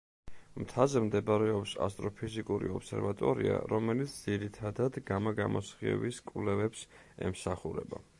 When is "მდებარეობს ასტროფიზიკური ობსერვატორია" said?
1.07-3.59